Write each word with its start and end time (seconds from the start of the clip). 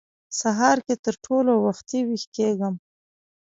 سهار 0.39 0.77
کې 0.85 0.95
تر 1.05 1.15
ټولو 1.25 1.51
وختي 1.65 1.99
وېښ 2.07 2.23
کېږم. 2.35 2.75